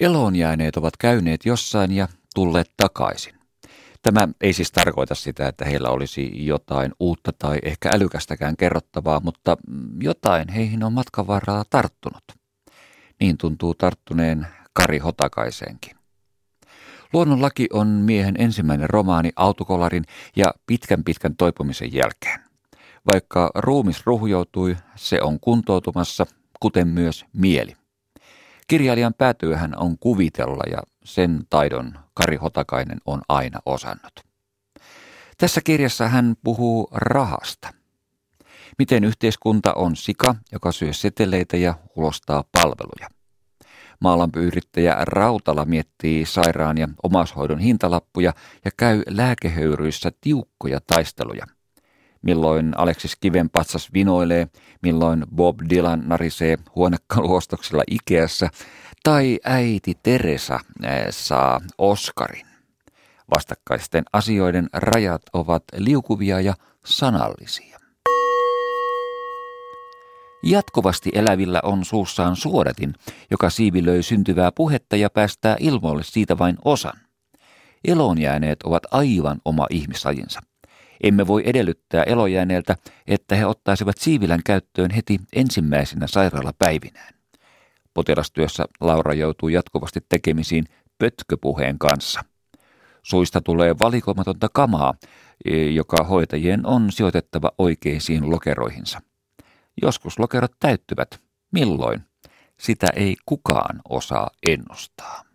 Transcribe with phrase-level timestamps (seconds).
[0.00, 3.34] Eloon jääneet ovat käyneet jossain ja tulleet takaisin.
[4.02, 9.56] Tämä ei siis tarkoita sitä, että heillä olisi jotain uutta tai ehkä älykästäkään kerrottavaa, mutta
[10.00, 12.24] jotain heihin on matkan varrella tarttunut.
[13.20, 15.96] Niin tuntuu tarttuneen Kari Hotakaiseenkin.
[17.12, 20.04] Luonnonlaki on miehen ensimmäinen romaani autokolarin
[20.36, 22.40] ja pitkän pitkän toipumisen jälkeen.
[23.12, 26.26] Vaikka ruumis ruhjoutui, se on kuntoutumassa,
[26.60, 27.76] kuten myös mieli.
[28.68, 34.12] Kirjailijan päätyöhän on kuvitella ja sen taidon Kari Hotakainen on aina osannut.
[35.38, 37.74] Tässä kirjassa hän puhuu rahasta.
[38.78, 43.08] Miten yhteiskunta on sika, joka syö seteleitä ja ulostaa palveluja.
[44.00, 48.32] Maalanpyyrittäjä Rautala miettii sairaan ja omaishoidon hintalappuja
[48.64, 51.46] ja käy lääkehöyryissä tiukkoja taisteluja.
[52.28, 54.48] Milloin Aleksis Kiven patsas vinoilee,
[54.82, 58.48] milloin Bob Dylan narisee huonekaluostoksilla Ikeassa,
[59.02, 60.60] tai äiti Teresa
[61.10, 62.46] saa Oscarin.
[63.36, 67.78] Vastakkaisten asioiden rajat ovat liukuvia ja sanallisia.
[70.42, 72.94] Jatkuvasti elävillä on suussaan suodatin,
[73.30, 76.98] joka siivilöi syntyvää puhetta ja päästää ilmoille siitä vain osan.
[77.84, 80.40] Eloonjääneet ovat aivan oma ihmisajinsa.
[81.02, 87.14] Emme voi edellyttää elojääneeltä, että he ottaisivat siivilän käyttöön heti ensimmäisenä sairaalapäivinään.
[87.94, 90.64] Potilastyössä Laura joutuu jatkuvasti tekemisiin
[90.98, 92.20] pötköpuheen kanssa.
[93.02, 94.94] Suista tulee valikoimatonta kamaa,
[95.44, 99.00] e, joka hoitajien on sijoitettava oikeisiin lokeroihinsa.
[99.82, 101.20] Joskus lokerot täyttyvät.
[101.52, 102.00] Milloin?
[102.60, 105.27] Sitä ei kukaan osaa ennustaa.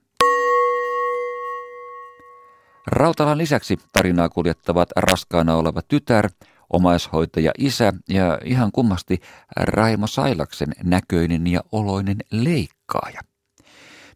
[2.87, 6.29] Rautalan lisäksi tarinaa kuljettavat raskaana oleva tytär,
[6.69, 9.21] omaishoitaja isä ja ihan kummasti
[9.57, 13.21] Raimo Sailaksen näköinen ja oloinen leikkaaja.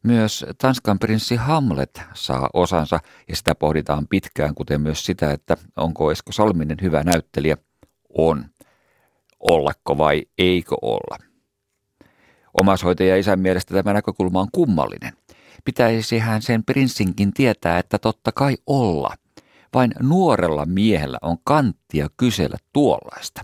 [0.03, 6.11] Myös Tanskan prinssi Hamlet saa osansa ja sitä pohditaan pitkään, kuten myös sitä, että onko
[6.11, 7.57] Esko Salminen hyvä näyttelijä.
[8.17, 8.45] On
[9.39, 11.17] ollako vai eikö olla.
[12.53, 15.13] Omaishoitaja isän mielestä tämä näkökulma on kummallinen.
[15.67, 19.15] Pitäisihän sen prinssinkin tietää, että totta kai olla.
[19.73, 23.41] Vain nuorella miehellä on kanttia kysellä tuollaista.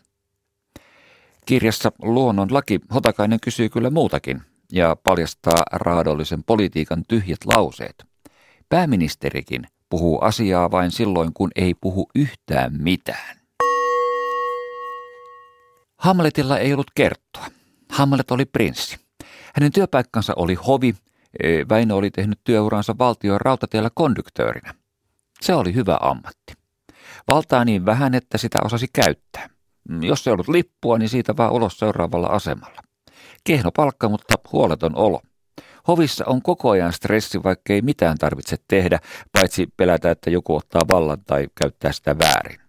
[1.46, 4.42] Kirjassa Luonnon laki Hotakainen kysyy kyllä muutakin
[4.72, 8.06] ja paljastaa raadollisen politiikan tyhjät lauseet.
[8.70, 13.38] Pääministerikin puhuu asiaa vain silloin, kun ei puhu yhtään mitään.
[15.98, 17.46] Hamletilla ei ollut kertoa.
[17.90, 18.98] Hamlet oli prinssi.
[19.56, 20.96] Hänen työpaikkansa oli hovi.
[21.70, 24.74] Väinö oli tehnyt työuransa valtion rautatiellä konduktöörinä.
[25.42, 26.54] Se oli hyvä ammatti.
[27.28, 29.50] Valtaa niin vähän, että sitä osasi käyttää.
[30.02, 32.82] Jos se ollut lippua, niin siitä vaan ulos seuraavalla asemalla.
[33.44, 35.22] Kehno palkka, mutta huoleton olo.
[35.88, 39.00] Hovissa on koko ajan stressi, vaikkei mitään tarvitse tehdä,
[39.32, 42.64] paitsi pelätä, että joku ottaa vallan tai käyttää sitä väärin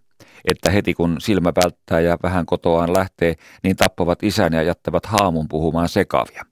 [0.51, 5.49] että heti kun silmä välttää ja vähän kotoaan lähtee, niin tappavat isän ja jättävät haamun
[5.49, 6.45] puhumaan sekavia.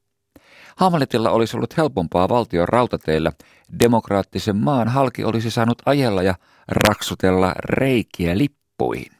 [0.76, 3.32] Hamletilla olisi ollut helpompaa valtion rautateillä.
[3.80, 6.34] Demokraattisen maan halki olisi saanut ajella ja
[6.68, 9.12] raksutella reikiä lippuihin.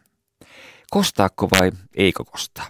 [0.91, 2.67] Kostaako vai eikö kostaa?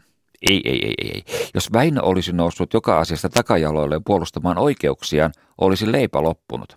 [0.51, 1.25] Ei, ei, ei, ei.
[1.55, 6.77] Jos Väinö olisi noussut joka asiasta takajaloille puolustamaan oikeuksiaan, olisi leipä loppunut.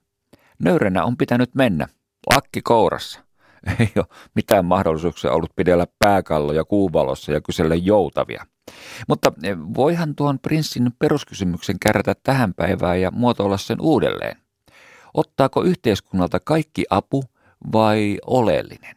[0.60, 1.88] Nöyränä on pitänyt mennä.
[2.36, 3.20] Lakki kourassa.
[3.80, 4.06] ei ole
[4.36, 8.46] mitään mahdollisuuksia ollut pidellä pääkalloja kuuvalossa ja kysellä joutavia.
[9.08, 14.38] Mutta eh, voihan tuon prinssin peruskysymyksen kärrätä tähän päivään ja muotoilla sen uudelleen.
[15.14, 17.24] Ottaako yhteiskunnalta kaikki apu
[17.74, 18.96] vai oleellinen?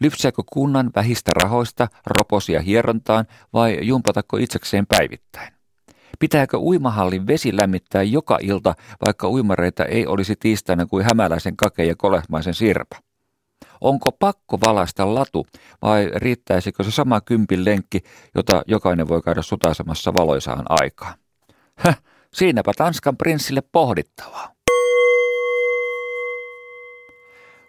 [0.00, 5.52] Lypsääkö kunnan vähistä rahoista roposia hierontaan vai jumpatako itsekseen päivittäin?
[6.18, 8.74] Pitääkö uimahallin vesi lämmittää joka ilta,
[9.06, 13.11] vaikka uimareita ei olisi tiistaina kuin hämäläisen kake ja kolehmaisen sirpa?
[13.82, 15.46] Onko pakko valaista latu
[15.82, 18.00] vai riittäisikö se sama kympin lenkki,
[18.34, 21.14] jota jokainen voi käydä sutasemassa valoisaan aikaan?
[21.76, 22.02] Häh,
[22.34, 24.52] siinäpä Tanskan prinssille pohdittavaa.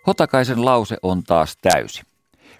[0.07, 2.01] Hotakaisen lause on taas täysi.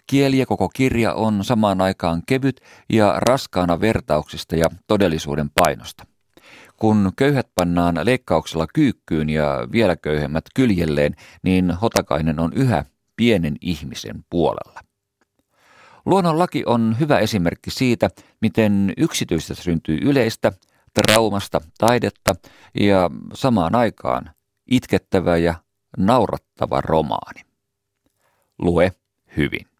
[0.08, 6.06] Kieli ja koko kirja on samaan aikaan kevyt ja raskaana vertauksista ja todellisuuden painosta.
[6.78, 12.86] Kun köyhät pannaan leikkauksella kyykkyyn ja vielä köyhemmät kyljelleen, niin Hotakainen on yhä
[13.16, 14.80] pienen ihmisen puolella.
[16.06, 18.10] Luonnonlaki on hyvä esimerkki siitä,
[18.42, 20.52] miten yksityistä syntyy yleistä,
[20.94, 22.36] traumasta taidetta
[22.80, 24.32] ja samaan aikaan
[24.68, 25.56] itkettävä ja
[25.98, 27.42] naurattava romaani.
[28.60, 28.92] Lue
[29.38, 29.73] hyvin.